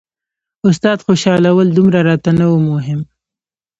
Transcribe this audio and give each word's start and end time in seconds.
استاد 0.69 0.97
خوشحالول 1.07 1.67
دومره 1.77 1.99
راته 2.09 2.31
نه 2.39 2.45
وو 2.49 2.59
مهم. 2.71 3.01